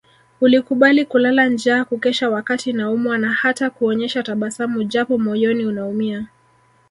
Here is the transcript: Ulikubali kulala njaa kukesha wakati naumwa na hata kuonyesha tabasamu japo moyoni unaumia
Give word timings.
Ulikubali 0.41 1.05
kulala 1.05 1.47
njaa 1.49 1.85
kukesha 1.85 2.29
wakati 2.29 2.73
naumwa 2.73 3.17
na 3.17 3.33
hata 3.33 3.69
kuonyesha 3.69 4.23
tabasamu 4.23 4.83
japo 4.83 5.17
moyoni 5.17 5.65
unaumia 5.65 6.27